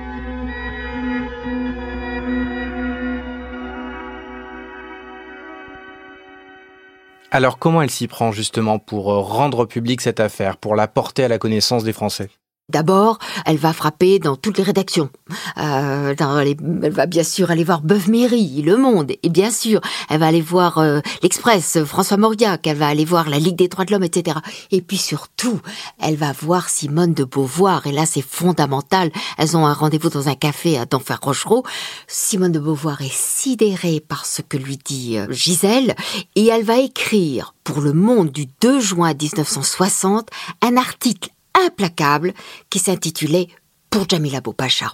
Alors 7.31 7.59
comment 7.59 7.81
elle 7.81 7.89
s'y 7.89 8.07
prend 8.07 8.31
justement 8.31 8.79
pour 8.79 9.07
rendre 9.07 9.65
public 9.65 9.99
cette 9.99 10.21
affaire, 10.21 10.55
pour 10.55 10.77
la 10.77 10.87
porter 10.87 11.25
à 11.25 11.27
la 11.27 11.37
connaissance 11.37 11.83
des 11.83 11.93
Français? 11.93 12.29
D'abord, 12.71 13.19
elle 13.45 13.57
va 13.57 13.73
frapper 13.73 14.19
dans 14.19 14.35
toutes 14.35 14.57
les 14.57 14.63
rédactions. 14.63 15.09
Euh, 15.57 16.15
elle 16.17 16.91
va 16.91 17.05
bien 17.05 17.23
sûr 17.23 17.51
aller 17.51 17.63
voir 17.63 17.81
Beuve-Méry, 17.81 18.61
Le 18.61 18.77
Monde, 18.77 19.11
et 19.21 19.29
bien 19.29 19.51
sûr, 19.51 19.81
elle 20.09 20.19
va 20.19 20.27
aller 20.27 20.41
voir 20.41 20.77
euh, 20.77 21.01
l'Express, 21.21 21.83
François 21.83 22.17
Mauriac, 22.17 22.65
elle 22.65 22.77
va 22.77 22.87
aller 22.87 23.05
voir 23.05 23.29
la 23.29 23.39
Ligue 23.39 23.57
des 23.57 23.67
droits 23.67 23.85
de 23.85 23.91
l'homme, 23.91 24.03
etc. 24.03 24.37
Et 24.71 24.81
puis 24.81 24.97
surtout, 24.97 25.59
elle 25.99 26.15
va 26.15 26.31
voir 26.31 26.69
Simone 26.69 27.13
de 27.13 27.25
Beauvoir, 27.25 27.87
et 27.87 27.91
là 27.91 28.05
c'est 28.05 28.25
fondamental. 28.25 29.11
Elles 29.37 29.57
ont 29.57 29.65
un 29.65 29.73
rendez-vous 29.73 30.09
dans 30.09 30.29
un 30.29 30.35
café 30.35 30.77
à 30.77 30.85
Denfert 30.85 31.19
Rochereau. 31.21 31.63
Simone 32.07 32.53
de 32.53 32.59
Beauvoir 32.59 33.01
est 33.01 33.13
sidérée 33.13 33.99
par 33.99 34.25
ce 34.25 34.41
que 34.41 34.57
lui 34.57 34.77
dit 34.77 35.17
euh, 35.17 35.27
Gisèle, 35.31 35.95
et 36.35 36.47
elle 36.47 36.63
va 36.63 36.79
écrire 36.79 37.53
pour 37.63 37.81
Le 37.81 37.93
Monde 37.93 38.29
du 38.29 38.47
2 38.61 38.79
juin 38.79 39.13
1960 39.13 40.29
un 40.61 40.77
article 40.77 41.29
implacable 41.65 42.33
qui 42.69 42.79
s'intitulait 42.79 43.47
Pour 43.89 44.07
Jamila 44.07 44.41
Boupacha. 44.41 44.93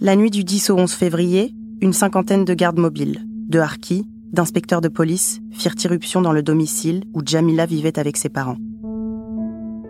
La 0.00 0.16
nuit 0.16 0.30
du 0.30 0.44
10 0.44 0.70
au 0.70 0.78
11 0.78 0.92
février, 0.92 1.54
une 1.80 1.92
cinquantaine 1.92 2.44
de 2.44 2.54
gardes 2.54 2.78
mobiles, 2.78 3.26
de 3.26 3.58
harkis, 3.58 4.06
d'inspecteurs 4.32 4.80
de 4.80 4.88
police 4.88 5.40
firent 5.52 5.74
irruption 5.84 6.22
dans 6.22 6.32
le 6.32 6.42
domicile 6.42 7.04
où 7.14 7.20
Jamila 7.24 7.66
vivait 7.66 7.98
avec 7.98 8.16
ses 8.16 8.28
parents. 8.28 8.58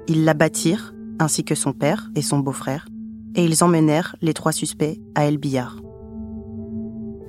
Ils 0.09 0.25
la 0.25 0.35
battirent, 0.35 0.95
ainsi 1.19 1.45
que 1.45 1.55
son 1.55 1.73
père 1.73 2.11
et 2.17 2.23
son 2.23 2.41
beau-frère, 2.41 2.89
et 3.35 3.45
ils 3.45 3.63
emmenèrent 3.63 4.17
les 4.23 4.35
trois 4.35 4.53
suspects 4.53 4.99
à 5.15 5.27
El 5.27 5.39
Billard. 5.39 5.77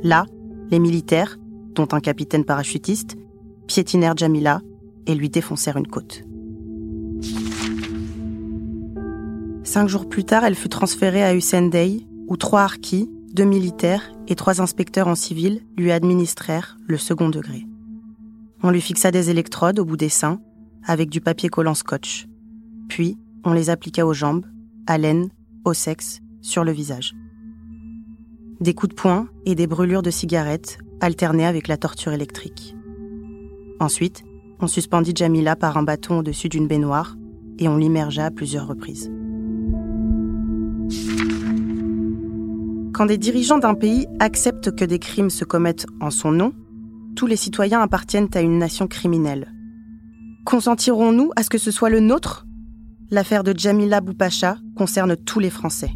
Là, 0.03 0.25
les 0.71 0.79
militaires, 0.79 1.37
dont 1.75 1.87
un 1.91 1.99
capitaine 1.99 2.45
parachutiste, 2.45 3.17
piétinèrent 3.67 4.17
Jamila 4.17 4.61
et 5.05 5.13
lui 5.13 5.29
défoncèrent 5.29 5.77
une 5.77 5.87
côte. 5.87 6.23
Cinq 9.71 9.87
jours 9.87 10.09
plus 10.09 10.25
tard, 10.25 10.43
elle 10.43 10.55
fut 10.55 10.67
transférée 10.67 11.23
à 11.23 11.33
Hussein 11.33 11.61
Dey, 11.61 12.05
où 12.27 12.35
trois 12.35 12.63
harkis, 12.63 13.09
deux 13.31 13.45
militaires 13.45 14.11
et 14.27 14.35
trois 14.35 14.59
inspecteurs 14.59 15.07
en 15.07 15.15
civil 15.15 15.61
lui 15.77 15.93
administrèrent 15.93 16.77
le 16.87 16.97
second 16.97 17.29
degré. 17.29 17.65
On 18.63 18.69
lui 18.69 18.81
fixa 18.81 19.11
des 19.11 19.29
électrodes 19.29 19.79
au 19.79 19.85
bout 19.85 19.95
des 19.95 20.09
seins 20.09 20.41
avec 20.85 21.09
du 21.09 21.21
papier 21.21 21.47
collant 21.47 21.73
scotch. 21.73 22.27
Puis, 22.89 23.17
on 23.45 23.53
les 23.53 23.69
appliqua 23.69 24.05
aux 24.05 24.11
jambes, 24.11 24.45
à 24.87 24.97
l'aine, 24.97 25.29
au 25.63 25.73
sexe, 25.73 26.19
sur 26.41 26.65
le 26.65 26.73
visage. 26.73 27.15
Des 28.59 28.73
coups 28.73 28.93
de 28.93 29.01
poing 29.01 29.29
et 29.45 29.55
des 29.55 29.67
brûlures 29.67 30.03
de 30.03 30.11
cigarettes 30.11 30.79
alternaient 30.99 31.45
avec 31.45 31.69
la 31.69 31.77
torture 31.77 32.11
électrique. 32.11 32.75
Ensuite, 33.79 34.25
on 34.59 34.67
suspendit 34.67 35.13
Jamila 35.15 35.55
par 35.55 35.77
un 35.77 35.83
bâton 35.83 36.19
au-dessus 36.19 36.49
d'une 36.49 36.67
baignoire 36.67 37.15
et 37.57 37.69
on 37.69 37.77
l'immergea 37.77 38.25
à 38.25 38.31
plusieurs 38.31 38.67
reprises. 38.67 39.09
Quand 43.01 43.07
des 43.07 43.17
dirigeants 43.17 43.57
d'un 43.57 43.73
pays 43.73 44.05
acceptent 44.19 44.75
que 44.75 44.85
des 44.85 44.99
crimes 44.99 45.31
se 45.31 45.43
commettent 45.43 45.87
en 46.01 46.11
son 46.11 46.31
nom, 46.31 46.53
tous 47.15 47.25
les 47.25 47.35
citoyens 47.35 47.81
appartiennent 47.81 48.29
à 48.35 48.41
une 48.41 48.59
nation 48.59 48.85
criminelle. 48.85 49.51
Consentirons-nous 50.45 51.31
à 51.35 51.41
ce 51.41 51.49
que 51.49 51.57
ce 51.57 51.71
soit 51.71 51.89
le 51.89 51.99
nôtre? 51.99 52.45
L'affaire 53.09 53.43
de 53.43 53.57
Jamila 53.57 54.01
Boupacha 54.01 54.57
concerne 54.77 55.17
tous 55.17 55.39
les 55.39 55.49
Français. 55.49 55.89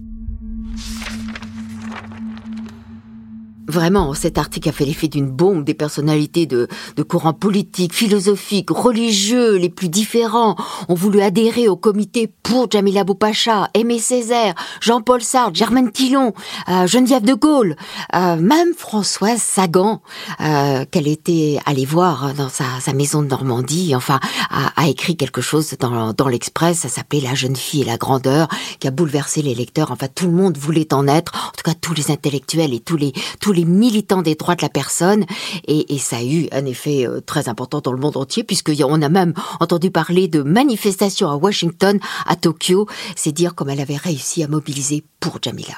Vraiment, 3.68 4.14
cet 4.14 4.38
article 4.38 4.70
a 4.70 4.72
fait 4.72 4.86
l'effet 4.86 5.08
d'une 5.08 5.30
bombe 5.30 5.64
des 5.64 5.74
personnalités 5.74 6.46
de, 6.46 6.68
de 6.96 7.04
courants 7.04 7.34
politiques, 7.34 7.94
philosophiques, 7.94 8.70
religieux 8.70 9.56
les 9.56 9.70
plus 9.70 9.90
différents. 9.90 10.56
Ont 10.88 10.94
voulu 10.94 11.22
adhérer 11.22 11.68
au 11.68 11.76
comité 11.76 12.32
pour 12.44 12.70
Jamila 12.70 13.04
Boupacha, 13.04 13.70
Aimé 13.74 13.98
Césaire, 13.98 14.54
Jean-Paul 14.82 15.22
Sartre, 15.22 15.56
Germaine 15.56 15.92
Tillon, 15.92 16.34
euh, 16.70 16.86
Geneviève 16.86 17.24
de 17.24 17.34
Gaulle, 17.34 17.76
euh, 18.14 18.36
même 18.36 18.74
Françoise 18.76 19.42
Sagan, 19.42 20.02
euh, 20.42 20.86
qu'elle 20.92 21.08
était 21.08 21.60
allée 21.66 21.86
voir 21.86 22.34
dans 22.36 22.50
sa, 22.50 22.66
sa, 22.80 22.94
maison 22.94 23.24
de 23.24 23.28
Normandie, 23.28 23.96
enfin, 23.96 24.20
a, 24.52 24.72
a 24.76 24.88
écrit 24.88 25.18
quelque 25.18 25.42
chose 25.42 25.76
dans, 25.80 26.14
dans 26.14 26.28
l'Express, 26.28 26.80
ça 26.80 26.90
s'appelait 26.90 27.22
La 27.22 27.34
jeune 27.34 27.56
fille 27.56 27.82
et 27.82 27.86
la 27.86 27.98
grandeur, 27.98 28.48
qui 28.80 28.88
a 28.88 28.92
bouleversé 28.92 29.42
les 29.42 29.56
lecteurs, 29.56 29.92
enfin, 29.92 30.08
tout 30.14 30.28
le 30.28 30.34
monde 30.34 30.58
voulait 30.58 30.94
en 30.94 31.08
être, 31.08 31.34
en 31.48 31.52
tout 31.52 31.64
cas 31.64 31.74
tous 31.80 31.96
les 31.96 32.12
intellectuels 32.12 32.74
et 32.74 32.80
tous 32.80 32.98
les, 32.98 33.12
tous 33.40 33.55
les 33.56 33.66
militants 33.66 34.22
des 34.22 34.36
droits 34.36 34.56
de 34.56 34.62
la 34.62 34.70
personne 34.70 35.26
et, 35.68 35.86
ça 35.98 36.18
a 36.18 36.24
eu 36.24 36.48
un 36.52 36.66
effet 36.66 37.08
euh, 37.08 37.20
très 37.22 37.50
important 37.50 37.82
dans 37.82 37.92
le 37.92 38.00
monde 38.00 38.18
entier 38.18 38.44
puisqu'on 38.44 39.02
a 39.02 39.10
même 39.10 39.34
entendu 39.60 39.90
parler 39.90 40.28
de 40.28 40.44
manifestations 40.44 41.30
à 41.30 41.36
Washington, 41.36 42.00
à 42.28 42.36
Tokyo. 42.36 42.88
C'est 43.16 43.32
dire 43.32 43.56
comme 43.56 43.70
elle 43.70 43.82
avait 43.82 43.96
réussi 43.96 44.44
à 44.44 44.48
mobiliser 44.48 45.04
pour 45.20 45.40
Jamila. 45.42 45.74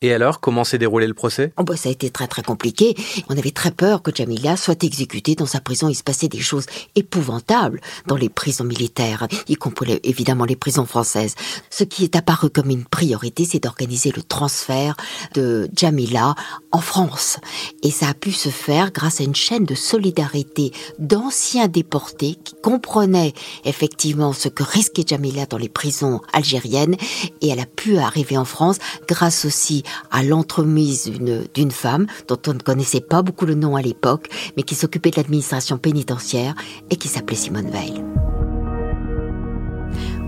Et 0.00 0.12
alors, 0.12 0.38
comment 0.38 0.62
s'est 0.62 0.78
déroulé 0.78 1.08
le 1.08 1.14
procès? 1.14 1.52
Oh 1.56 1.64
bah, 1.64 1.76
Ça 1.76 1.88
a 1.88 1.92
été 1.92 2.08
très 2.08 2.28
très 2.28 2.44
compliqué. 2.44 2.94
On 3.28 3.36
avait 3.36 3.50
très 3.50 3.72
peur 3.72 4.00
que 4.00 4.14
Jamila 4.14 4.56
soit 4.56 4.84
exécutée 4.84 5.34
dans 5.34 5.44
sa 5.44 5.60
prison. 5.60 5.88
Il 5.88 5.96
se 5.96 6.04
passait 6.04 6.28
des 6.28 6.38
choses 6.38 6.66
épouvantables 6.94 7.80
dans 8.06 8.14
les 8.14 8.28
prisons 8.28 8.62
militaires, 8.62 9.26
y 9.48 9.56
compris 9.56 9.98
évidemment 10.04 10.44
les 10.44 10.54
prisons 10.54 10.86
françaises. 10.86 11.34
Ce 11.68 11.82
qui 11.82 12.04
est 12.04 12.14
apparu 12.14 12.48
comme 12.48 12.70
une 12.70 12.84
priorité, 12.84 13.44
c'est 13.44 13.58
d'organiser 13.58 14.12
le 14.14 14.22
transfert 14.22 14.96
de 15.34 15.68
Jamila 15.76 16.36
en 16.70 16.80
France. 16.80 17.38
Et 17.82 17.90
ça 17.90 18.10
a 18.10 18.14
pu 18.14 18.30
se 18.30 18.50
faire 18.50 18.92
grâce 18.92 19.20
à 19.20 19.24
une 19.24 19.34
chaîne 19.34 19.64
de 19.64 19.74
solidarité 19.74 20.70
d'anciens 21.00 21.66
déportés 21.66 22.36
qui 22.44 22.54
comprenaient 22.62 23.34
effectivement 23.64 24.32
ce 24.32 24.48
que 24.48 24.62
risquait 24.62 25.04
Jamila 25.04 25.46
dans 25.46 25.58
les 25.58 25.68
prisons 25.68 26.20
algériennes. 26.32 26.94
Et 27.40 27.48
elle 27.48 27.58
a 27.58 27.66
pu 27.66 27.98
arriver 27.98 28.38
en 28.38 28.44
France 28.44 28.78
grâce 29.08 29.44
aussi 29.44 29.82
à 30.10 30.22
l'entremise 30.22 31.12
d'une 31.54 31.70
femme 31.70 32.06
dont 32.26 32.38
on 32.46 32.54
ne 32.54 32.58
connaissait 32.58 33.00
pas 33.00 33.22
beaucoup 33.22 33.46
le 33.46 33.54
nom 33.54 33.76
à 33.76 33.82
l'époque, 33.82 34.28
mais 34.56 34.62
qui 34.62 34.74
s'occupait 34.74 35.10
de 35.10 35.16
l'administration 35.16 35.78
pénitentiaire 35.78 36.54
et 36.90 36.96
qui 36.96 37.08
s'appelait 37.08 37.36
Simone 37.36 37.70
Veil. 37.70 38.02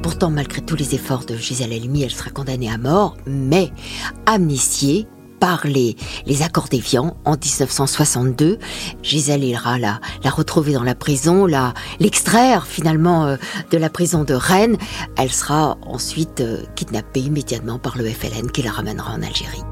Pourtant, 0.03 0.31
malgré 0.31 0.63
tous 0.63 0.77
les 0.77 0.95
efforts 0.95 1.27
de 1.27 1.37
Gisèle 1.37 1.73
Halimi, 1.73 2.03
elle 2.03 2.11
sera 2.11 2.31
condamnée 2.31 2.71
à 2.71 2.79
mort, 2.79 3.17
mais 3.27 3.71
amnistiée 4.27 5.07
par 5.41 5.67
les, 5.67 5.97
les 6.27 6.43
accords 6.43 6.69
d'Évian 6.69 7.17
en 7.25 7.33
1962. 7.33 8.59
Gisèle 9.03 9.45
ira 9.45 9.79
la, 9.79 10.01
la 10.23 10.31
retrouver 10.31 10.75
dans 10.75 10.85
la 10.85 10.95
prison, 10.95 11.47
la, 11.47 11.75
l'extraire 11.99 12.67
finalement 12.67 13.27
euh, 13.27 13.37
de 13.71 13.79
la 13.79 13.91
prison 13.91 14.23
de 14.23 14.35
Rennes. 14.35 14.77
Elle 15.17 15.33
sera 15.33 15.79
ensuite 15.87 16.41
euh, 16.41 16.63
kidnappée 16.77 17.21
immédiatement 17.21 17.79
par 17.79 17.97
le 17.97 18.05
FLN 18.05 18.51
qui 18.51 18.63
la 18.63 18.71
ramènera 18.71 19.13
en 19.13 19.23
Algérie. 19.23 19.63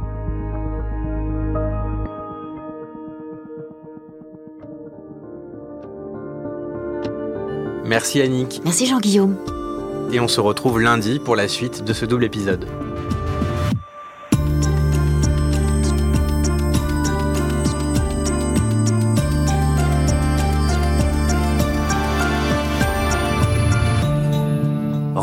Merci 7.84 8.20
Annick. 8.20 8.60
Merci 8.64 8.86
Jean-Guillaume. 8.86 9.36
Et 10.12 10.20
on 10.20 10.28
se 10.28 10.40
retrouve 10.40 10.80
lundi 10.80 11.18
pour 11.18 11.36
la 11.36 11.48
suite 11.48 11.84
de 11.84 11.92
ce 11.92 12.04
double 12.04 12.24
épisode. 12.24 12.66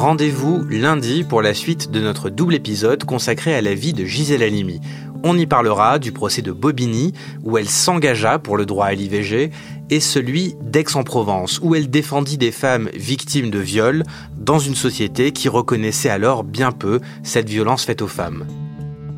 Rendez-vous 0.05 0.63
lundi 0.69 1.23
pour 1.23 1.41
la 1.41 1.55
suite 1.55 1.89
de 1.89 1.99
notre 1.99 2.29
double 2.29 2.53
épisode 2.53 3.05
consacré 3.05 3.55
à 3.55 3.61
la 3.61 3.73
vie 3.73 3.91
de 3.91 4.05
Gisèle 4.05 4.43
Halimi. 4.43 4.79
On 5.23 5.35
y 5.35 5.47
parlera 5.47 5.97
du 5.97 6.11
procès 6.11 6.43
de 6.43 6.51
Bobigny, 6.51 7.11
où 7.43 7.57
elle 7.57 7.67
s'engagea 7.67 8.37
pour 8.37 8.55
le 8.55 8.67
droit 8.67 8.85
à 8.85 8.93
l'IVG, 8.93 9.49
et 9.89 9.99
celui 9.99 10.53
d'Aix-en-Provence, 10.61 11.59
où 11.63 11.73
elle 11.73 11.89
défendit 11.89 12.37
des 12.37 12.51
femmes 12.51 12.91
victimes 12.93 13.49
de 13.49 13.57
viol 13.57 14.03
dans 14.37 14.59
une 14.59 14.75
société 14.75 15.31
qui 15.31 15.49
reconnaissait 15.49 16.11
alors 16.11 16.43
bien 16.43 16.71
peu 16.71 16.99
cette 17.23 17.49
violence 17.49 17.83
faite 17.83 18.03
aux 18.03 18.07
femmes. 18.07 18.45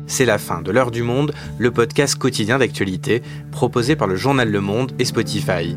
C'est 0.06 0.24
la 0.24 0.38
fin 0.38 0.62
de 0.62 0.70
l'heure 0.70 0.90
du 0.90 1.02
monde, 1.02 1.34
le 1.58 1.70
podcast 1.70 2.14
quotidien 2.16 2.56
d'actualité 2.56 3.20
proposé 3.52 3.94
par 3.94 4.08
le 4.08 4.16
journal 4.16 4.50
Le 4.50 4.62
Monde 4.62 4.92
et 4.98 5.04
Spotify. 5.04 5.76